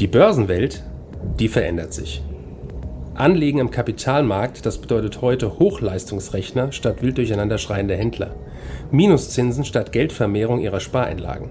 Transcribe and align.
Die 0.00 0.08
Börsenwelt, 0.08 0.82
die 1.38 1.46
verändert 1.46 1.94
sich. 1.94 2.20
Anlegen 3.14 3.60
im 3.60 3.70
Kapitalmarkt, 3.70 4.66
das 4.66 4.78
bedeutet 4.78 5.22
heute 5.22 5.60
Hochleistungsrechner 5.60 6.72
statt 6.72 7.00
wild 7.00 7.16
durcheinander 7.16 7.58
schreiende 7.58 7.94
Händler. 7.94 8.34
Minuszinsen 8.90 9.64
statt 9.64 9.92
Geldvermehrung 9.92 10.58
ihrer 10.58 10.80
Spareinlagen. 10.80 11.50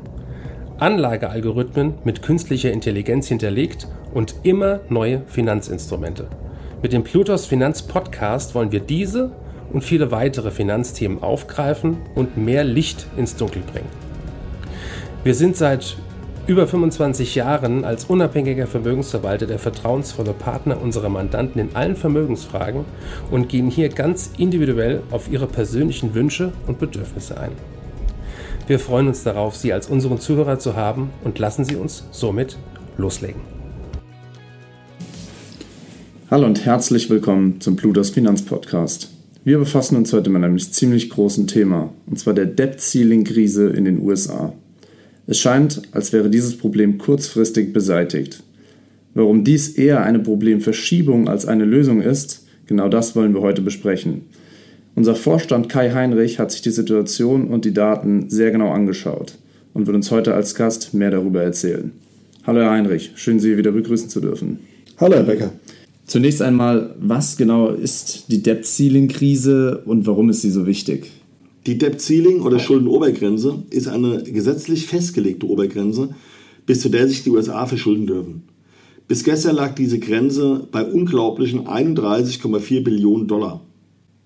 Anlagealgorithmen 0.77 1.93
mit 2.03 2.21
künstlicher 2.21 2.73
Intelligenz 2.73 3.29
hinterlegt 3.29 3.87
und 4.13 4.35
immer 4.43 4.81
neue 4.89 5.21
Finanzinstrumente. 5.27 6.27
Mit 6.81 6.91
dem 6.91 7.05
Plutos 7.05 7.45
Finanz 7.45 7.81
Podcast 7.83 8.55
wollen 8.55 8.73
wir 8.73 8.81
diese 8.81 9.31
und 9.71 9.85
viele 9.85 10.11
weitere 10.11 10.51
Finanzthemen 10.51 11.23
aufgreifen 11.23 11.95
und 12.13 12.35
mehr 12.35 12.65
Licht 12.65 13.07
ins 13.15 13.37
Dunkel 13.37 13.61
bringen. 13.71 13.87
Wir 15.23 15.33
sind 15.33 15.55
seit 15.55 15.95
über 16.45 16.67
25 16.67 17.35
Jahren 17.35 17.85
als 17.85 18.05
unabhängiger 18.05 18.67
Vermögensverwalter 18.67 19.47
der 19.47 19.59
vertrauensvolle 19.59 20.33
Partner 20.33 20.81
unserer 20.81 21.07
Mandanten 21.07 21.61
in 21.61 21.73
allen 21.73 21.95
Vermögensfragen 21.95 22.83
und 23.31 23.47
gehen 23.47 23.69
hier 23.69 23.87
ganz 23.87 24.31
individuell 24.37 25.03
auf 25.09 25.31
ihre 25.31 25.47
persönlichen 25.47 26.13
Wünsche 26.13 26.51
und 26.67 26.79
Bedürfnisse 26.79 27.39
ein. 27.39 27.51
Wir 28.67 28.79
freuen 28.79 29.07
uns 29.07 29.23
darauf, 29.23 29.55
Sie 29.55 29.71
als 29.71 29.87
unseren 29.87 30.19
Zuhörer 30.19 30.59
zu 30.59 30.75
haben 30.75 31.11
und 31.23 31.39
lassen 31.39 31.63
Sie 31.63 31.77
uns 31.77 32.05
somit 32.11 32.57
loslegen. 32.97 33.41
Hallo 36.29 36.45
und 36.45 36.65
herzlich 36.65 37.09
willkommen 37.09 37.61
zum 37.61 37.77
Plutos 37.77 38.09
Finanzpodcast. 38.09 39.09
Wir 39.45 39.59
befassen 39.59 39.95
uns 39.95 40.11
heute 40.11 40.29
mit 40.29 40.43
einem 40.43 40.59
ziemlich 40.59 41.09
großen 41.09 41.47
Thema, 41.47 41.93
und 42.05 42.19
zwar 42.19 42.33
der 42.33 42.45
Debt 42.45 42.81
Ceiling 42.81 43.23
Krise 43.23 43.69
in 43.69 43.85
den 43.85 44.01
USA. 44.01 44.53
Es 45.25 45.39
scheint, 45.39 45.83
als 45.91 46.11
wäre 46.11 46.29
dieses 46.29 46.57
Problem 46.57 46.97
kurzfristig 46.97 47.71
beseitigt. 47.71 48.43
Warum 49.13 49.43
dies 49.45 49.69
eher 49.69 50.03
eine 50.03 50.19
Problemverschiebung 50.19 51.29
als 51.29 51.45
eine 51.45 51.63
Lösung 51.63 52.01
ist, 52.01 52.45
genau 52.67 52.89
das 52.89 53.15
wollen 53.15 53.33
wir 53.33 53.41
heute 53.41 53.61
besprechen. 53.61 54.23
Unser 54.95 55.15
Vorstand 55.15 55.69
Kai 55.69 55.91
Heinrich 55.91 56.39
hat 56.39 56.51
sich 56.51 56.61
die 56.61 56.71
Situation 56.71 57.47
und 57.47 57.63
die 57.63 57.73
Daten 57.73 58.29
sehr 58.29 58.51
genau 58.51 58.71
angeschaut 58.71 59.35
und 59.73 59.87
wird 59.87 59.95
uns 59.95 60.11
heute 60.11 60.33
als 60.33 60.55
Gast 60.55 60.93
mehr 60.93 61.11
darüber 61.11 61.41
erzählen. 61.41 61.91
Hallo 62.45 62.59
Herr 62.59 62.71
Heinrich, 62.71 63.11
schön 63.15 63.39
Sie 63.39 63.57
wieder 63.57 63.71
begrüßen 63.71 64.09
zu 64.09 64.19
dürfen. 64.19 64.59
Hallo 64.97 65.15
Herr 65.15 65.23
Becker. 65.23 65.51
Zunächst 66.05 66.41
einmal, 66.41 66.95
was 66.99 67.37
genau 67.37 67.69
ist 67.69 68.25
die 68.27 68.43
Debt 68.43 68.65
Ceiling 68.65 69.07
Krise 69.07 69.83
und 69.85 70.05
warum 70.05 70.29
ist 70.29 70.41
sie 70.41 70.51
so 70.51 70.67
wichtig? 70.67 71.11
Die 71.65 71.77
Debt 71.77 72.01
Ceiling 72.01 72.41
oder 72.41 72.59
Schuldenobergrenze 72.59 73.63
ist 73.69 73.87
eine 73.87 74.23
gesetzlich 74.23 74.85
festgelegte 74.85 75.47
Obergrenze, 75.47 76.09
bis 76.65 76.81
zu 76.81 76.89
der 76.89 77.07
sich 77.07 77.23
die 77.23 77.29
USA 77.29 77.65
verschulden 77.65 78.05
dürfen. 78.05 78.43
Bis 79.07 79.23
gestern 79.23 79.55
lag 79.55 79.73
diese 79.73 79.99
Grenze 79.99 80.67
bei 80.71 80.83
unglaublichen 80.83 81.61
31,4 81.61 82.83
Billionen 82.83 83.27
Dollar. 83.27 83.61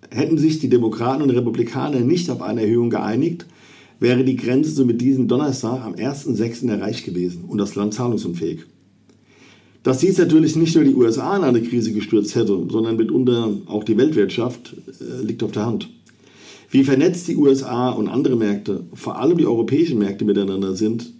Hätten 0.09 0.39
sich 0.39 0.59
die 0.59 0.69
Demokraten 0.69 1.21
und 1.21 1.29
Republikaner 1.29 1.99
nicht 1.99 2.29
auf 2.31 2.41
eine 2.41 2.61
Erhöhung 2.61 2.89
geeinigt, 2.89 3.45
wäre 3.99 4.23
die 4.23 4.35
Grenze 4.35 4.71
somit 4.71 5.01
diesen 5.01 5.27
Donnerstag 5.27 5.83
am 5.83 5.93
1.6. 5.93 6.69
erreicht 6.69 7.05
gewesen 7.05 7.45
und 7.47 7.59
das 7.59 7.75
Land 7.75 7.93
zahlungsunfähig. 7.93 8.61
Dass 9.83 9.99
dies 9.99 10.17
natürlich 10.17 10.55
nicht 10.55 10.75
nur 10.75 10.83
die 10.83 10.95
USA 10.95 11.37
in 11.37 11.43
eine 11.43 11.61
Krise 11.61 11.93
gestürzt 11.93 12.35
hätte, 12.35 12.65
sondern 12.69 12.97
mitunter 12.97 13.51
auch 13.67 13.83
die 13.83 13.97
Weltwirtschaft, 13.97 14.75
äh, 14.99 15.23
liegt 15.23 15.43
auf 15.43 15.51
der 15.51 15.65
Hand. 15.65 15.89
Wie 16.69 16.83
vernetzt 16.83 17.27
die 17.27 17.37
USA 17.37 17.89
und 17.89 18.09
andere 18.09 18.35
Märkte, 18.35 18.83
vor 18.93 19.19
allem 19.19 19.37
die 19.37 19.45
europäischen 19.45 19.99
Märkte 19.99 20.25
miteinander 20.25 20.75
sind, 20.75 21.13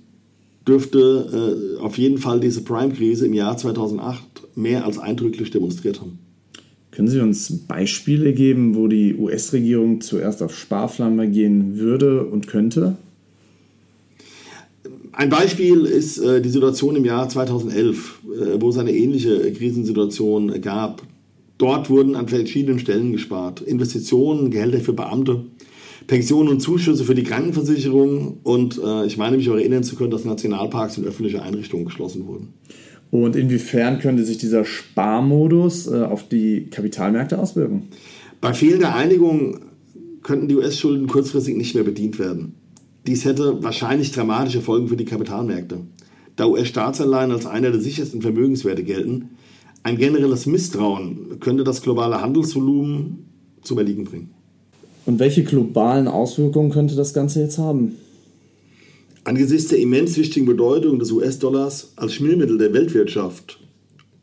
dürfte 0.68 1.78
äh, 1.80 1.82
auf 1.82 1.98
jeden 1.98 2.18
Fall 2.18 2.40
diese 2.40 2.62
Prime-Krise 2.64 3.26
im 3.26 3.34
Jahr 3.34 3.58
2008 3.58 4.22
mehr 4.56 4.86
als 4.86 5.00
eindrücklich 5.00 5.50
demonstriert 5.52 6.02
haben. 6.02 6.20
Können 6.92 7.08
Sie 7.08 7.20
uns 7.20 7.66
Beispiele 7.68 8.34
geben, 8.34 8.76
wo 8.76 8.88
die 8.88 9.16
US-Regierung 9.16 10.02
zuerst 10.02 10.42
auf 10.42 10.58
Sparflamme 10.58 11.30
gehen 11.30 11.78
würde 11.78 12.26
und 12.26 12.48
könnte? 12.48 12.98
Ein 15.12 15.30
Beispiel 15.30 15.86
ist 15.86 16.18
äh, 16.18 16.42
die 16.42 16.50
Situation 16.50 16.96
im 16.96 17.06
Jahr 17.06 17.30
2011, 17.30 18.20
äh, 18.26 18.62
wo 18.62 18.70
es 18.70 18.78
eine 18.78 18.92
ähnliche 18.92 19.52
Krisensituation 19.54 20.62
gab. 20.62 21.02
Dort 21.58 21.90
wurden 21.90 22.16
an 22.16 22.28
verschiedenen 22.28 22.80
Stellen 22.80 23.12
gespart. 23.12 23.62
Investitionen, 23.62 24.52
Gehälter 24.52 24.80
für 24.80 24.94
Beamte, 24.94 25.46
Pensionen 26.06 26.50
und 26.50 26.60
Zuschüsse 26.62 27.04
für 27.04 27.16
die 27.16 27.24
Krankenversicherung 27.24 28.38
und 28.44 28.80
äh, 28.84 29.06
ich 29.06 29.18
meine 29.18 29.38
mich 29.38 29.50
auch 29.50 29.56
erinnern 29.56 29.84
zu 29.84 29.96
können, 29.96 30.12
dass 30.12 30.24
Nationalparks 30.24 30.98
und 30.98 31.06
öffentliche 31.06 31.42
Einrichtungen 31.42 31.86
geschlossen 31.86 32.28
wurden. 32.28 32.54
Und 33.10 33.36
inwiefern 33.36 34.00
könnte 34.00 34.24
sich 34.24 34.38
dieser 34.38 34.66
Sparmodus 34.66 35.88
äh, 35.88 36.04
auf 36.04 36.28
die 36.30 36.68
Kapitalmärkte 36.70 37.40
auswirken? 37.40 37.90
Bei 38.40 38.54
fehlender 38.54 38.96
Einigung 38.96 39.60
könnten 40.24 40.48
die 40.48 40.56
US-Schulden 40.56 41.08
kurzfristig 41.08 41.56
nicht 41.56 41.74
mehr 41.74 41.84
bedient 41.84 42.20
werden. 42.20 42.54
Dies 43.08 43.26
hätte 43.26 43.64
wahrscheinlich 43.64 44.12
dramatische 44.12 44.62
Folgen 44.62 44.90
für 44.90 44.98
die 44.98 45.06
Kapitalmärkte. 45.06 45.80
Da 46.36 46.46
US-Staatsanleihen 46.46 47.32
als 47.32 47.46
einer 47.46 47.72
der 47.72 47.80
sichersten 47.80 48.22
Vermögenswerte 48.22 48.84
gelten, 48.84 49.30
ein 49.88 49.98
generelles 49.98 50.46
Misstrauen 50.46 51.40
könnte 51.40 51.64
das 51.64 51.82
globale 51.82 52.20
Handelsvolumen 52.20 53.26
zum 53.62 53.78
Erliegen 53.78 54.04
bringen. 54.04 54.32
Und 55.06 55.18
welche 55.20 55.46
globalen 55.46 56.10
Auswirkungen 56.10 56.72
könnte 56.72 56.98
das 56.98 57.14
Ganze 57.14 57.40
jetzt 57.40 57.58
haben? 57.58 57.94
Angesichts 59.24 59.70
der 59.70 59.80
immens 59.80 60.18
wichtigen 60.18 60.46
Bedeutung 60.46 61.00
des 61.00 61.10
US-Dollars 61.14 61.94
als 61.96 62.16
Schmiermittel 62.16 62.58
der 62.58 62.74
Weltwirtschaft 62.74 63.62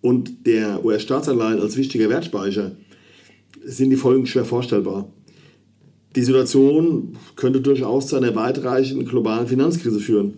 und 0.03 0.47
der 0.47 0.85
US-Staatsanleihen 0.85 1.61
als 1.61 1.79
wichtiger 1.79 2.11
Wertspeicher 2.11 2.73
sind 3.65 3.89
die 3.89 3.97
Folgen 3.97 4.27
schwer 4.27 4.45
vorstellbar. 4.45 5.09
Die 6.15 6.25
Situation 6.25 7.17
könnte 7.37 7.63
durchaus 7.63 8.09
zu 8.09 8.17
einer 8.17 8.35
weitreichenden 8.35 9.09
globalen 9.09 9.47
Finanzkrise 9.47 9.99
führen 9.99 10.35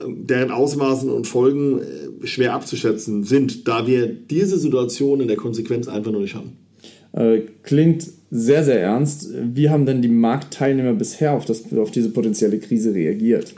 deren 0.00 0.50
Ausmaßen 0.50 1.10
und 1.10 1.26
Folgen 1.26 1.80
äh, 1.80 2.26
schwer 2.26 2.54
abzuschätzen 2.54 3.24
sind, 3.24 3.66
da 3.66 3.86
wir 3.86 4.06
diese 4.06 4.58
Situation 4.58 5.20
in 5.20 5.28
der 5.28 5.36
Konsequenz 5.36 5.88
einfach 5.88 6.12
noch 6.12 6.20
nicht 6.20 6.34
haben. 6.34 6.52
Äh, 7.12 7.42
klingt 7.62 8.06
sehr, 8.30 8.62
sehr 8.64 8.80
ernst. 8.80 9.28
Wie 9.54 9.70
haben 9.70 9.86
denn 9.86 10.02
die 10.02 10.08
Marktteilnehmer 10.08 10.92
bisher 10.92 11.32
auf, 11.32 11.44
das, 11.44 11.72
auf 11.72 11.90
diese 11.90 12.10
potenzielle 12.10 12.58
Krise 12.58 12.94
reagiert? 12.94 13.54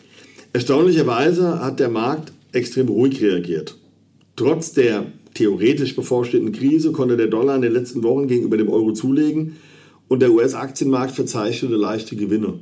Erstaunlicherweise 0.52 1.60
hat 1.60 1.80
der 1.80 1.88
Markt 1.88 2.32
extrem 2.52 2.88
ruhig 2.88 3.20
reagiert. 3.22 3.76
Trotz 4.36 4.72
der 4.72 5.06
theoretisch 5.34 5.94
bevorstehenden 5.94 6.54
Krise 6.54 6.92
konnte 6.92 7.16
der 7.16 7.26
Dollar 7.26 7.56
in 7.56 7.62
den 7.62 7.72
letzten 7.72 8.02
Wochen 8.02 8.26
gegenüber 8.26 8.56
dem 8.56 8.68
Euro 8.68 8.92
zulegen 8.92 9.56
und 10.08 10.22
der 10.22 10.32
US-Aktienmarkt 10.32 11.12
verzeichnete 11.12 11.76
leichte 11.76 12.16
Gewinne. 12.16 12.60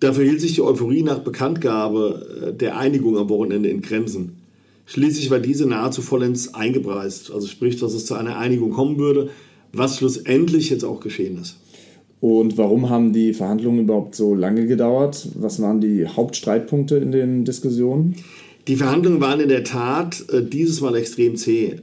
Dafür 0.00 0.24
hielt 0.24 0.40
sich 0.40 0.54
die 0.54 0.62
Euphorie 0.62 1.02
nach 1.02 1.20
Bekanntgabe 1.20 2.48
äh, 2.48 2.52
der 2.52 2.76
Einigung 2.76 3.16
am 3.16 3.28
Wochenende 3.28 3.68
in 3.68 3.80
Grenzen. 3.80 4.36
Schließlich 4.86 5.30
war 5.30 5.40
diese 5.40 5.66
nahezu 5.66 6.00
vollends 6.00 6.54
eingepreist, 6.54 7.32
also 7.32 7.46
sprich, 7.46 7.76
dass 7.78 7.92
es 7.92 8.06
zu 8.06 8.14
einer 8.14 8.38
Einigung 8.38 8.70
kommen 8.70 8.98
würde, 8.98 9.30
was 9.72 9.98
schlussendlich 9.98 10.70
jetzt 10.70 10.84
auch 10.84 11.00
geschehen 11.00 11.38
ist. 11.40 11.56
Und 12.20 12.56
warum 12.56 12.88
haben 12.88 13.12
die 13.12 13.34
Verhandlungen 13.34 13.80
überhaupt 13.80 14.14
so 14.14 14.34
lange 14.34 14.66
gedauert? 14.66 15.28
Was 15.34 15.60
waren 15.60 15.80
die 15.80 16.06
Hauptstreitpunkte 16.06 16.96
in 16.96 17.12
den 17.12 17.44
Diskussionen? 17.44 18.16
Die 18.68 18.76
Verhandlungen 18.76 19.20
waren 19.20 19.40
in 19.40 19.48
der 19.48 19.64
Tat 19.64 20.24
äh, 20.30 20.42
dieses 20.42 20.80
Mal 20.80 20.96
extrem 20.96 21.36
zäh. 21.36 21.76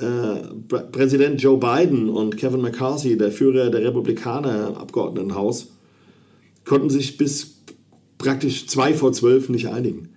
Äh, 0.00 0.82
Präsident 0.92 1.40
Joe 1.42 1.58
Biden 1.58 2.08
und 2.08 2.36
Kevin 2.36 2.60
McCarthy, 2.60 3.16
der 3.16 3.32
Führer 3.32 3.70
der 3.70 3.82
Republikaner 3.82 4.68
im 4.68 4.74
Abgeordnetenhaus, 4.74 5.72
konnten 6.64 6.90
sich 6.90 7.16
bis 7.16 7.57
praktisch 8.18 8.66
zwei 8.66 8.92
vor 8.94 9.12
zwölf 9.12 9.48
nicht 9.48 9.68
einigen. 9.68 10.10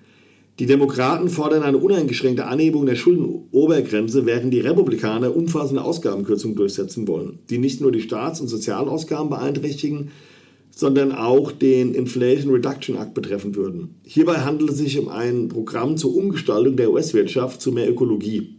Die 0.60 0.66
Demokraten 0.66 1.30
fordern 1.30 1.64
eine 1.64 1.78
uneingeschränkte 1.78 2.46
Anhebung 2.46 2.86
der 2.86 2.96
Schuldenobergrenze, 2.96 4.26
während 4.26 4.54
die 4.54 4.60
Republikaner 4.60 5.36
umfassende 5.36 5.84
Ausgabenkürzungen 5.84 6.58
durchsetzen 6.58 7.08
wollen, 7.08 7.40
die 7.50 7.58
nicht 7.58 7.82
nur 7.82 7.92
die 7.92 8.02
Staats- 8.02 8.42
und 8.42 8.48
Sozialausgaben 8.48 9.30
beeinträchtigen, 9.30 10.12
sondern 10.70 11.12
auch 11.12 11.52
den 11.52 11.94
Inflation 11.94 12.54
Reduction 12.54 12.98
Act 12.98 13.14
betreffen 13.14 13.56
würden. 13.56 13.96
Hierbei 14.04 14.36
handelt 14.36 14.72
es 14.72 14.78
sich 14.78 15.00
um 15.00 15.10
ein 15.10 15.48
Programm 15.48 15.98
zur 15.98 16.16
Umgestaltung 16.16 16.76
der 16.76 16.92
US-Wirtschaft 16.92 17.62
zu 17.62 17.72
mehr 17.72 17.90
Ökologie. 17.90 18.58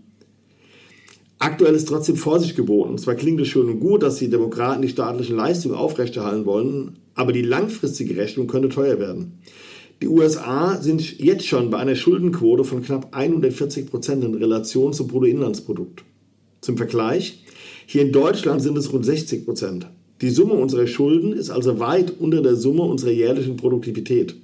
Aktuell 1.38 1.74
ist 1.74 1.88
trotzdem 1.88 2.16
Vorsicht 2.16 2.54
geboten. 2.54 2.98
Zwar 2.98 3.16
klingt 3.16 3.40
es 3.40 3.48
schön 3.48 3.68
und 3.68 3.80
gut, 3.80 4.02
dass 4.02 4.16
die 4.16 4.30
Demokraten 4.30 4.82
die 4.82 4.88
staatlichen 4.88 5.36
Leistungen 5.36 5.74
aufrechterhalten 5.74 6.46
wollen, 6.46 6.98
aber 7.14 7.32
die 7.32 7.42
langfristige 7.42 8.16
Rechnung 8.16 8.46
könnte 8.46 8.68
teuer 8.68 8.98
werden. 8.98 9.38
Die 10.00 10.08
USA 10.08 10.80
sind 10.80 11.20
jetzt 11.20 11.46
schon 11.46 11.70
bei 11.70 11.78
einer 11.78 11.94
Schuldenquote 11.94 12.64
von 12.64 12.82
knapp 12.82 13.14
140 13.14 13.88
Prozent 13.88 14.24
in 14.24 14.34
Relation 14.34 14.92
zum 14.92 15.06
Bruttoinlandsprodukt. 15.06 16.02
Zum 16.60 16.76
Vergleich, 16.76 17.44
hier 17.86 18.02
in 18.02 18.12
Deutschland 18.12 18.62
sind 18.62 18.76
es 18.76 18.92
rund 18.92 19.04
60 19.04 19.44
Prozent. 19.44 19.86
Die 20.20 20.30
Summe 20.30 20.54
unserer 20.54 20.86
Schulden 20.86 21.32
ist 21.32 21.50
also 21.50 21.78
weit 21.78 22.14
unter 22.18 22.42
der 22.42 22.56
Summe 22.56 22.82
unserer 22.82 23.10
jährlichen 23.10 23.56
Produktivität. 23.56 24.36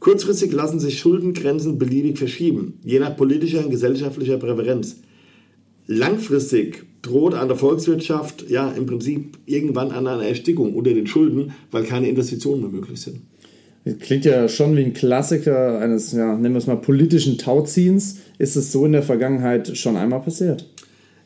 Kurzfristig 0.00 0.52
lassen 0.52 0.80
sich 0.80 0.98
Schuldengrenzen 0.98 1.78
beliebig 1.78 2.18
verschieben, 2.18 2.78
je 2.84 2.98
nach 2.98 3.16
politischer 3.16 3.64
und 3.64 3.70
gesellschaftlicher 3.70 4.36
Präferenz. 4.36 4.96
Langfristig 5.86 6.84
droht 7.02 7.34
an 7.34 7.48
der 7.48 7.56
Volkswirtschaft 7.56 8.48
ja 8.48 8.70
im 8.70 8.86
Prinzip 8.86 9.38
irgendwann 9.46 9.90
an 9.90 10.06
einer 10.06 10.24
Erstickung 10.24 10.74
unter 10.74 10.94
den 10.94 11.06
Schulden, 11.06 11.52
weil 11.70 11.84
keine 11.84 12.08
Investitionen 12.08 12.62
mehr 12.62 12.70
möglich 12.70 13.00
sind. 13.00 13.20
Klingt 14.00 14.24
ja 14.24 14.48
schon 14.48 14.74
wie 14.76 14.82
ein 14.82 14.94
Klassiker 14.94 15.78
eines, 15.78 16.12
ja, 16.12 16.36
nennen 16.36 16.54
wir 16.54 16.58
es 16.58 16.66
mal, 16.66 16.76
politischen 16.76 17.36
Tauziehens. 17.36 18.16
Ist 18.38 18.56
es 18.56 18.72
so 18.72 18.86
in 18.86 18.92
der 18.92 19.02
Vergangenheit 19.02 19.76
schon 19.76 19.96
einmal 19.96 20.20
passiert? 20.20 20.66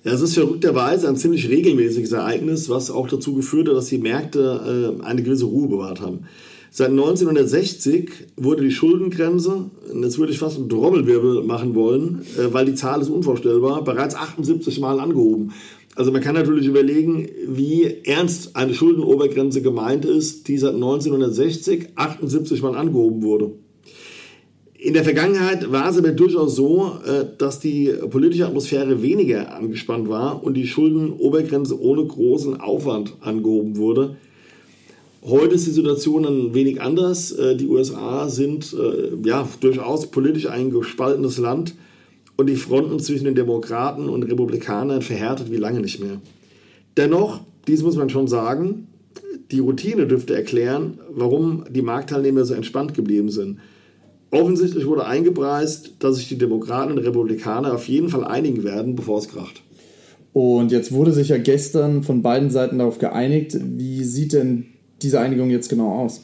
Ja, 0.02 0.12
es 0.12 0.20
ist 0.20 0.34
verrückterweise 0.34 1.08
ein 1.08 1.16
ziemlich 1.16 1.49
regelmäßiges 1.49 2.10
Ereignis, 2.12 2.69
was 2.69 2.90
auch 2.90 3.08
dazu 3.08 3.34
geführt 3.34 3.69
hat, 3.69 3.76
dass 3.76 3.87
die 3.87 3.99
Märkte 3.99 4.96
äh, 5.00 5.05
eine 5.05 5.22
gewisse 5.22 5.44
Ruhe 5.44 5.69
bewahrt 5.69 6.00
haben. 6.00 6.25
Seit 6.78 6.90
1960 6.90 8.08
wurde 8.36 8.62
die 8.62 8.70
Schuldengrenze, 8.70 9.69
jetzt 10.00 10.16
würde 10.20 10.30
ich 10.30 10.38
fast 10.38 10.58
einen 10.58 10.69
Trommelwirbel 10.69 11.42
machen 11.42 11.75
wollen, 11.75 12.25
äh, 12.38 12.52
weil 12.52 12.66
die 12.66 12.76
Zahl 12.76 13.02
ist 13.02 13.08
unvorstellbar, 13.08 13.82
bereits 13.82 14.14
78 14.14 14.78
Mal 14.78 15.00
angehoben. 15.00 15.54
Also 15.96 16.12
man 16.12 16.20
kann 16.20 16.36
natürlich 16.36 16.69
überlegen, 16.69 17.28
wie 17.48 17.96
ernst 18.04 18.54
eine 18.54 18.75
Schuldenobergrenze 18.75 19.60
gemeint 19.60 20.04
ist, 20.04 20.46
die 20.46 20.56
seit 20.56 20.75
1960 20.75 21.88
78 21.96 22.62
Mal 22.62 22.76
angehoben 22.76 23.24
wurde. 23.24 23.50
In 24.78 24.94
der 24.94 25.02
Vergangenheit 25.02 25.72
war 25.72 25.90
es 25.90 25.98
aber 25.98 26.12
durchaus 26.12 26.54
so, 26.54 26.92
äh, 27.04 27.24
dass 27.38 27.58
die 27.58 27.92
politische 28.08 28.46
Atmosphäre 28.46 29.02
weniger 29.02 29.52
angespannt 29.52 30.08
war 30.08 30.44
und 30.44 30.54
die 30.54 30.69
Schuldenobergrenze 30.69 31.81
ohne 31.81 32.04
großen 32.04 32.60
Aufwand 32.60 33.14
angehoben 33.20 33.76
wurde. 33.78 34.16
Heute 35.25 35.56
ist 35.56 35.67
die 35.67 35.73
Situation 35.73 36.25
ein 36.25 36.55
wenig 36.55 36.81
anders. 36.81 37.32
Äh, 37.32 37.56
die 37.56 37.67
USA 37.67 38.29
sind 38.29 38.75
äh, 38.75 39.29
ja 39.29 39.49
durchaus 39.61 40.11
politisch 40.11 40.47
ein 40.47 40.70
gespaltenes 40.70 41.38
Land 41.38 41.75
und 42.37 42.47
die 42.47 42.56
Fronten 42.56 43.00
zwischen 43.00 43.25
den 43.25 43.35
Demokraten 43.35 44.09
und 44.09 44.23
Republikanern 44.23 45.03
verhärtet 45.03 45.50
wie 45.50 45.56
lange 45.56 45.81
nicht 45.81 46.00
mehr. 46.00 46.20
Dennoch, 46.97 47.41
dies 47.67 47.82
muss 47.82 47.97
man 47.97 48.11
schon 48.11 48.29
sagen, 48.29 48.87
die 49.50 49.59
Routine 49.59 50.06
dürfte 50.06 50.37
erklären, 50.37 51.00
warum 51.11 51.65
die 51.69 51.82
Marktteilnehmer 51.82 52.44
so 52.44 52.55
entspannt 52.55 52.94
geblieben 52.94 53.31
sind. 53.31 53.59
Offensichtlich 54.31 54.87
wurde 54.87 55.06
eingepreist, 55.06 55.94
dass 56.00 56.17
sich 56.17 56.29
die 56.29 56.38
Demokraten 56.38 56.93
und 56.93 56.99
Republikaner 56.99 57.75
auf 57.75 57.88
jeden 57.88 58.09
Fall 58.09 58.25
einigen 58.25 58.62
werden, 58.62 58.94
bevor 58.94 59.19
es 59.19 59.29
kracht. 59.29 59.62
Und 60.32 60.70
jetzt 60.70 60.93
wurde 60.93 61.12
sich 61.12 61.31
ja 61.31 61.38
gestern 61.38 62.03
von 62.03 62.23
beiden 62.23 62.50
Seiten 62.50 62.79
darauf 62.79 62.99
geeinigt. 62.99 63.56
Wie 63.61 64.05
sieht 64.05 64.35
denn 64.35 64.67
diese 65.02 65.20
Einigung 65.20 65.50
jetzt 65.50 65.68
genau 65.68 65.98
aus? 65.98 66.22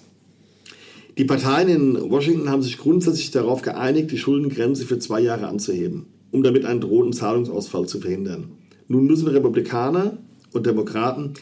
Die 1.16 1.24
Parteien 1.24 1.68
in 1.68 2.10
Washington 2.10 2.50
haben 2.50 2.62
sich 2.62 2.76
grundsätzlich 2.76 3.30
darauf 3.30 3.62
geeinigt, 3.62 4.10
die 4.10 4.18
Schuldengrenze 4.18 4.84
für 4.84 4.98
zwei 4.98 5.20
Jahre 5.20 5.46
anzuheben, 5.46 6.06
um 6.32 6.42
damit 6.42 6.64
einen 6.64 6.80
drohenden 6.80 7.12
Zahlungsausfall 7.12 7.86
zu 7.86 8.00
verhindern. 8.00 8.48
Nun 8.88 9.06
müssen 9.06 9.28
Republikaner 9.28 10.18
und 10.52 10.66
Demokraten 10.66 11.34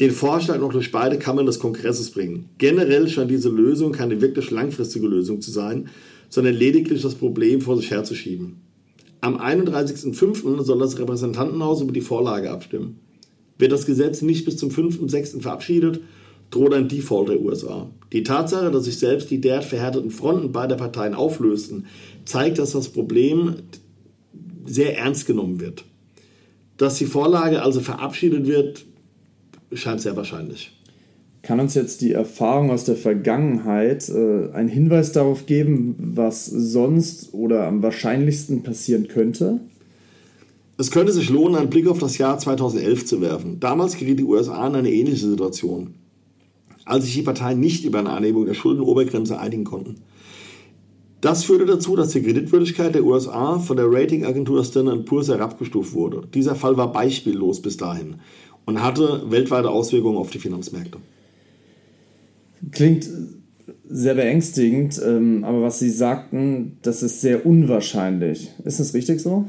den 0.00 0.10
Vorschlag 0.10 0.58
noch 0.58 0.72
durch 0.72 0.92
beide 0.92 1.18
Kammern 1.18 1.46
des 1.46 1.58
Kongresses 1.58 2.10
bringen. 2.10 2.50
Generell 2.58 3.08
scheint 3.08 3.30
diese 3.30 3.48
Lösung 3.48 3.92
keine 3.92 4.20
wirklich 4.20 4.50
langfristige 4.50 5.06
Lösung 5.06 5.40
zu 5.40 5.50
sein, 5.50 5.88
sondern 6.28 6.54
lediglich 6.54 7.02
das 7.02 7.14
Problem 7.14 7.60
vor 7.60 7.76
sich 7.76 7.90
herzuschieben. 7.90 8.56
Am 9.20 9.40
31.05. 9.40 10.62
soll 10.62 10.78
das 10.78 10.98
Repräsentantenhaus 10.98 11.80
über 11.80 11.92
die 11.92 12.00
Vorlage 12.00 12.50
abstimmen. 12.50 13.00
Wird 13.58 13.72
das 13.72 13.86
Gesetz 13.86 14.22
nicht 14.22 14.44
bis 14.44 14.56
zum 14.58 14.70
5.06. 14.70 15.40
verabschiedet, 15.40 16.00
droht 16.50 16.74
ein 16.74 16.88
Default 16.88 17.28
der 17.28 17.40
USA. 17.40 17.88
Die 18.12 18.22
Tatsache, 18.22 18.70
dass 18.70 18.84
sich 18.84 18.98
selbst 18.98 19.30
die 19.30 19.40
derart 19.40 19.64
verhärteten 19.64 20.10
Fronten 20.10 20.52
beider 20.52 20.76
Parteien 20.76 21.14
auflösten, 21.14 21.86
zeigt, 22.24 22.58
dass 22.58 22.72
das 22.72 22.88
Problem 22.88 23.56
sehr 24.64 24.96
ernst 24.96 25.26
genommen 25.26 25.60
wird. 25.60 25.84
Dass 26.76 26.98
die 26.98 27.06
Vorlage 27.06 27.62
also 27.62 27.80
verabschiedet 27.80 28.46
wird, 28.46 28.84
scheint 29.72 30.00
sehr 30.00 30.16
wahrscheinlich. 30.16 30.72
Kann 31.42 31.60
uns 31.60 31.74
jetzt 31.74 32.00
die 32.00 32.12
Erfahrung 32.12 32.70
aus 32.70 32.84
der 32.84 32.96
Vergangenheit 32.96 34.08
äh, 34.08 34.50
einen 34.52 34.68
Hinweis 34.68 35.12
darauf 35.12 35.46
geben, 35.46 35.94
was 35.98 36.46
sonst 36.46 37.32
oder 37.34 37.66
am 37.66 37.82
wahrscheinlichsten 37.82 38.62
passieren 38.62 39.06
könnte? 39.06 39.60
Es 40.76 40.90
könnte 40.90 41.12
sich 41.12 41.30
lohnen, 41.30 41.56
einen 41.56 41.70
Blick 41.70 41.86
auf 41.86 41.98
das 41.98 42.18
Jahr 42.18 42.38
2011 42.38 43.06
zu 43.06 43.20
werfen. 43.20 43.60
Damals 43.60 43.96
geriet 43.96 44.18
die 44.18 44.24
USA 44.24 44.66
in 44.66 44.74
eine 44.74 44.90
ähnliche 44.90 45.28
Situation 45.28 45.94
als 46.86 47.04
sich 47.04 47.14
die 47.14 47.22
Parteien 47.22 47.60
nicht 47.60 47.84
über 47.84 47.98
eine 47.98 48.10
Anhebung 48.10 48.46
der 48.46 48.54
Schuldenobergrenze 48.54 49.38
einigen 49.38 49.64
konnten. 49.64 49.96
Das 51.20 51.44
führte 51.44 51.66
dazu, 51.66 51.96
dass 51.96 52.10
die 52.10 52.22
Kreditwürdigkeit 52.22 52.94
der 52.94 53.04
USA 53.04 53.58
von 53.58 53.76
der 53.76 53.86
Ratingagentur 53.90 54.64
Standard 54.64 55.04
Poor's 55.04 55.28
herabgestuft 55.28 55.92
wurde. 55.92 56.22
Dieser 56.32 56.54
Fall 56.54 56.76
war 56.76 56.92
beispiellos 56.92 57.60
bis 57.60 57.76
dahin 57.76 58.16
und 58.64 58.82
hatte 58.82 59.30
weltweite 59.30 59.70
Auswirkungen 59.70 60.18
auf 60.18 60.30
die 60.30 60.38
Finanzmärkte. 60.38 60.98
Klingt 62.70 63.08
sehr 63.88 64.14
beängstigend, 64.14 65.00
ähm, 65.04 65.44
aber 65.44 65.62
was 65.62 65.78
Sie 65.78 65.90
sagten, 65.90 66.78
das 66.82 67.02
ist 67.02 67.20
sehr 67.20 67.46
unwahrscheinlich. 67.46 68.50
Ist 68.64 68.80
das 68.80 68.94
richtig 68.94 69.20
so? 69.20 69.46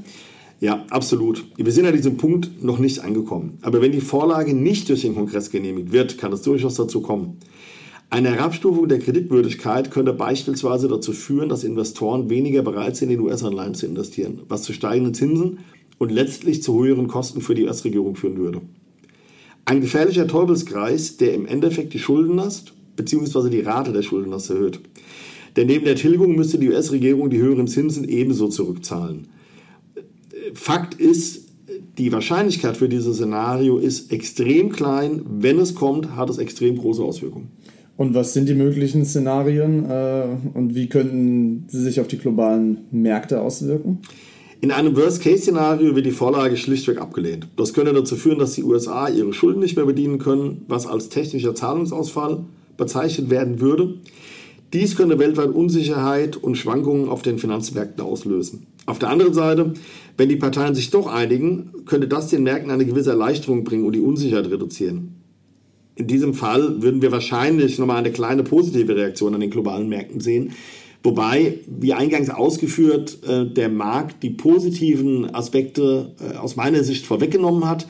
Ja, 0.59 0.85
absolut. 0.89 1.45
Wir 1.55 1.71
sind 1.71 1.85
an 1.85 1.95
diesem 1.95 2.17
Punkt 2.17 2.63
noch 2.63 2.79
nicht 2.79 2.99
angekommen. 2.99 3.59
Aber 3.61 3.81
wenn 3.81 3.91
die 3.91 4.01
Vorlage 4.01 4.55
nicht 4.55 4.89
durch 4.89 5.01
den 5.01 5.13
Kongress 5.13 5.51
genehmigt 5.51 5.91
wird, 5.91 6.17
kann 6.17 6.33
es 6.33 6.41
durchaus 6.41 6.75
dazu 6.75 7.01
kommen. 7.01 7.37
Eine 8.09 8.31
Herabstufung 8.31 8.87
der 8.87 8.99
Kreditwürdigkeit 8.99 9.91
könnte 9.91 10.13
beispielsweise 10.13 10.87
dazu 10.87 11.11
führen, 11.11 11.49
dass 11.49 11.63
Investoren 11.63 12.29
weniger 12.29 12.63
bereit 12.63 12.95
sind, 12.95 13.11
in 13.11 13.19
US-Anleihen 13.19 13.75
zu 13.75 13.85
investieren, 13.85 14.41
was 14.47 14.63
zu 14.63 14.73
steigenden 14.73 15.13
Zinsen 15.13 15.59
und 15.97 16.11
letztlich 16.11 16.63
zu 16.63 16.81
höheren 16.83 17.07
Kosten 17.07 17.41
für 17.41 17.53
die 17.53 17.65
US-Regierung 17.65 18.15
führen 18.15 18.37
würde. 18.37 18.61
Ein 19.65 19.81
gefährlicher 19.81 20.27
Teufelskreis, 20.27 21.17
der 21.17 21.33
im 21.33 21.45
Endeffekt 21.45 21.93
die 21.93 21.99
Schuldenlast 21.99 22.73
bzw. 22.95 23.49
die 23.49 23.59
Rate 23.59 23.91
der 23.91 24.03
Schuldenlast 24.03 24.49
erhöht. 24.49 24.79
Denn 25.57 25.67
neben 25.67 25.85
der 25.85 25.95
Tilgung 25.95 26.35
müsste 26.35 26.57
die 26.57 26.69
US-Regierung 26.69 27.29
die 27.29 27.39
höheren 27.39 27.67
Zinsen 27.67 28.07
ebenso 28.07 28.47
zurückzahlen. 28.47 29.27
Fakt 30.53 30.95
ist, 30.95 31.47
die 31.97 32.11
Wahrscheinlichkeit 32.11 32.77
für 32.77 32.89
dieses 32.89 33.17
Szenario 33.17 33.77
ist 33.77 34.11
extrem 34.11 34.71
klein. 34.71 35.21
Wenn 35.27 35.59
es 35.59 35.75
kommt, 35.75 36.15
hat 36.15 36.29
es 36.29 36.37
extrem 36.37 36.77
große 36.77 37.03
Auswirkungen. 37.03 37.49
Und 37.97 38.13
was 38.13 38.33
sind 38.33 38.47
die 38.47 38.53
möglichen 38.53 39.05
Szenarien 39.05 39.89
äh, 39.89 40.27
und 40.53 40.75
wie 40.75 40.87
könnten 40.87 41.65
sie 41.67 41.81
sich 41.81 41.99
auf 41.99 42.07
die 42.07 42.19
globalen 42.19 42.85
Märkte 42.91 43.41
auswirken? 43.41 43.99
In 44.61 44.71
einem 44.71 44.95
Worst-Case-Szenario 44.95 45.95
wird 45.95 46.05
die 46.05 46.11
Vorlage 46.11 46.57
schlichtweg 46.57 46.99
abgelehnt. 46.99 47.47
Das 47.57 47.73
könnte 47.73 47.93
dazu 47.93 48.15
führen, 48.15 48.39
dass 48.39 48.53
die 48.53 48.63
USA 48.63 49.07
ihre 49.07 49.33
Schulden 49.33 49.59
nicht 49.59 49.75
mehr 49.75 49.85
bedienen 49.85 50.17
können, 50.17 50.63
was 50.67 50.87
als 50.87 51.09
technischer 51.09 51.53
Zahlungsausfall 51.53 52.45
bezeichnet 52.75 53.29
werden 53.29 53.59
würde. 53.59 53.95
Dies 54.73 54.95
könnte 54.95 55.17
weltweit 55.17 55.49
Unsicherheit 55.49 56.35
und 56.35 56.57
Schwankungen 56.57 57.07
auf 57.07 57.21
den 57.21 57.39
Finanzmärkten 57.39 58.03
auslösen. 58.03 58.67
Auf 58.85 58.99
der 58.99 59.09
anderen 59.09 59.33
Seite, 59.33 59.73
wenn 60.17 60.29
die 60.29 60.35
Parteien 60.35 60.75
sich 60.75 60.89
doch 60.89 61.07
einigen, 61.07 61.71
könnte 61.85 62.07
das 62.07 62.27
den 62.27 62.43
Märkten 62.43 62.71
eine 62.71 62.85
gewisse 62.85 63.11
Erleichterung 63.11 63.63
bringen 63.63 63.85
und 63.85 63.93
die 63.93 64.01
Unsicherheit 64.01 64.49
reduzieren. 64.49 65.15
In 65.95 66.07
diesem 66.07 66.33
Fall 66.33 66.81
würden 66.81 67.01
wir 67.01 67.11
wahrscheinlich 67.11 67.79
nochmal 67.79 67.97
eine 67.97 68.11
kleine 68.11 68.43
positive 68.43 68.95
Reaktion 68.95 69.33
an 69.33 69.41
den 69.41 69.49
globalen 69.49 69.89
Märkten 69.89 70.19
sehen. 70.19 70.51
Wobei, 71.03 71.59
wie 71.67 71.93
eingangs 71.93 72.29
ausgeführt, 72.29 73.19
äh, 73.27 73.45
der 73.45 73.69
Markt 73.69 74.23
die 74.23 74.29
positiven 74.31 75.33
Aspekte 75.33 76.13
äh, 76.19 76.37
aus 76.37 76.55
meiner 76.55 76.83
Sicht 76.83 77.05
vorweggenommen 77.05 77.67
hat. 77.67 77.87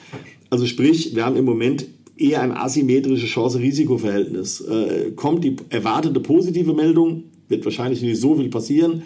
Also 0.50 0.66
sprich, 0.66 1.16
wir 1.16 1.26
haben 1.26 1.36
im 1.36 1.46
Moment 1.46 1.88
eher 2.18 2.42
ein 2.42 2.52
asymmetrisches 2.52 3.30
Chance-Risiko-Verhältnis. 3.30 4.62
Äh, 4.62 5.12
kommt 5.16 5.44
die 5.44 5.56
erwartete 5.70 6.20
positive 6.20 6.74
Meldung, 6.74 7.24
wird 7.48 7.66
wahrscheinlich 7.66 8.02
nicht 8.02 8.20
so 8.20 8.36
viel 8.36 8.50
passieren, 8.50 9.04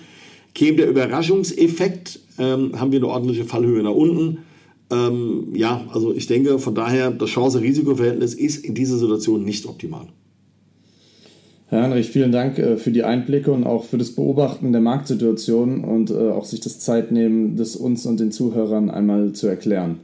Käme 0.53 0.77
der 0.77 0.89
Überraschungseffekt, 0.89 2.19
ähm, 2.37 2.79
haben 2.79 2.91
wir 2.91 2.99
eine 2.99 3.07
ordentliche 3.07 3.45
Fallhöhe 3.45 3.83
nach 3.83 3.91
unten. 3.91 4.39
Ähm, 4.91 5.53
ja, 5.55 5.85
also 5.93 6.13
ich 6.13 6.27
denke, 6.27 6.59
von 6.59 6.75
daher, 6.75 7.11
das 7.11 7.29
Chance-Risiko-Verhältnis 7.29 8.33
ist 8.33 8.65
in 8.65 8.75
dieser 8.75 8.97
Situation 8.97 9.45
nicht 9.45 9.65
optimal. 9.65 10.07
Herr 11.67 11.83
Heinrich, 11.83 12.09
vielen 12.09 12.33
Dank 12.33 12.59
äh, 12.59 12.75
für 12.75 12.91
die 12.91 13.03
Einblicke 13.03 13.53
und 13.53 13.63
auch 13.63 13.85
für 13.85 13.97
das 13.97 14.11
Beobachten 14.11 14.73
der 14.73 14.81
Marktsituation 14.81 15.85
und 15.85 16.11
äh, 16.11 16.31
auch 16.31 16.43
sich 16.43 16.59
das 16.59 16.79
Zeit 16.79 17.13
nehmen, 17.13 17.55
das 17.55 17.77
uns 17.77 18.05
und 18.05 18.19
den 18.19 18.31
Zuhörern 18.31 18.89
einmal 18.89 19.31
zu 19.31 19.47
erklären. 19.47 19.99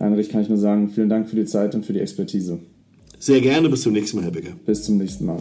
Heinrich, 0.00 0.28
kann 0.28 0.42
ich 0.42 0.48
nur 0.48 0.58
sagen, 0.58 0.88
vielen 0.88 1.08
Dank 1.08 1.28
für 1.28 1.36
die 1.36 1.44
Zeit 1.44 1.74
und 1.74 1.84
für 1.84 1.92
die 1.92 2.00
Expertise. 2.00 2.60
Sehr 3.18 3.40
gerne, 3.40 3.68
bis 3.68 3.82
zum 3.82 3.92
nächsten 3.92 4.18
Mal, 4.18 4.24
Herr 4.24 4.30
Becker. 4.30 4.52
Bis 4.64 4.84
zum 4.84 4.98
nächsten 4.98 5.26
Mal. 5.26 5.40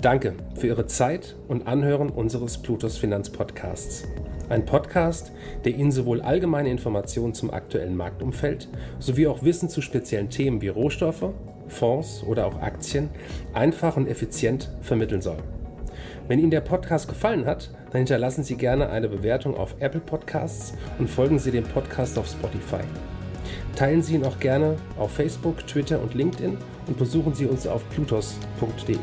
Danke 0.00 0.32
für 0.54 0.68
Ihre 0.68 0.86
Zeit 0.86 1.36
und 1.46 1.66
Anhören 1.66 2.08
unseres 2.08 2.56
Plutos 2.56 2.96
Finanzpodcasts. 2.96 4.04
Ein 4.48 4.64
Podcast, 4.64 5.32
der 5.66 5.74
Ihnen 5.76 5.92
sowohl 5.92 6.22
allgemeine 6.22 6.70
Informationen 6.70 7.34
zum 7.34 7.50
aktuellen 7.50 7.94
Marktumfeld 7.94 8.68
sowie 8.98 9.26
auch 9.26 9.44
Wissen 9.44 9.68
zu 9.68 9.82
speziellen 9.82 10.30
Themen 10.30 10.62
wie 10.62 10.68
Rohstoffe, 10.68 11.34
Fonds 11.68 12.24
oder 12.26 12.46
auch 12.46 12.62
Aktien 12.62 13.10
einfach 13.52 13.98
und 13.98 14.08
effizient 14.08 14.70
vermitteln 14.80 15.20
soll. 15.20 15.36
Wenn 16.30 16.38
Ihnen 16.38 16.52
der 16.52 16.60
Podcast 16.60 17.08
gefallen 17.08 17.44
hat, 17.44 17.70
dann 17.90 17.98
hinterlassen 17.98 18.44
Sie 18.44 18.54
gerne 18.54 18.88
eine 18.90 19.08
Bewertung 19.08 19.56
auf 19.56 19.74
Apple 19.80 19.98
Podcasts 19.98 20.74
und 21.00 21.10
folgen 21.10 21.40
Sie 21.40 21.50
dem 21.50 21.64
Podcast 21.64 22.16
auf 22.20 22.28
Spotify. 22.28 22.84
Teilen 23.74 24.00
Sie 24.00 24.14
ihn 24.14 24.24
auch 24.24 24.38
gerne 24.38 24.76
auf 24.96 25.10
Facebook, 25.10 25.66
Twitter 25.66 26.00
und 26.00 26.14
LinkedIn 26.14 26.56
und 26.86 26.96
besuchen 26.96 27.34
Sie 27.34 27.46
uns 27.46 27.66
auf 27.66 27.82
plutos.de. 27.90 28.96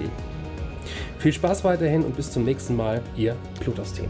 Viel 1.19 1.33
Spaß 1.33 1.65
weiterhin 1.65 2.05
und 2.05 2.15
bis 2.15 2.31
zum 2.31 2.45
nächsten 2.45 2.77
Mal, 2.77 3.01
Ihr 3.17 3.35
Plutos-Team. 3.59 4.07